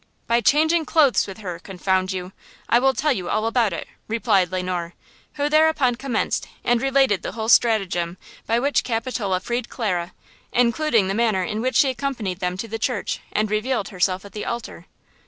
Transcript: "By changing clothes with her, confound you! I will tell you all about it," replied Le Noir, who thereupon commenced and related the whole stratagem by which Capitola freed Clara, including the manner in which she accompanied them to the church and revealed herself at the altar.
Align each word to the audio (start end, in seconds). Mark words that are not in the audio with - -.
"By 0.25 0.41
changing 0.41 0.85
clothes 0.85 1.27
with 1.27 1.37
her, 1.41 1.59
confound 1.59 2.11
you! 2.11 2.31
I 2.67 2.79
will 2.79 2.95
tell 2.95 3.13
you 3.13 3.29
all 3.29 3.45
about 3.45 3.71
it," 3.71 3.87
replied 4.07 4.51
Le 4.51 4.63
Noir, 4.63 4.95
who 5.33 5.47
thereupon 5.47 5.93
commenced 5.93 6.47
and 6.63 6.81
related 6.81 7.21
the 7.21 7.33
whole 7.33 7.47
stratagem 7.49 8.17
by 8.47 8.57
which 8.57 8.83
Capitola 8.83 9.39
freed 9.39 9.69
Clara, 9.69 10.13
including 10.51 11.07
the 11.07 11.13
manner 11.13 11.43
in 11.43 11.61
which 11.61 11.75
she 11.75 11.91
accompanied 11.91 12.39
them 12.39 12.57
to 12.57 12.67
the 12.67 12.79
church 12.79 13.19
and 13.31 13.51
revealed 13.51 13.89
herself 13.89 14.25
at 14.25 14.31
the 14.33 14.43
altar. 14.43 14.87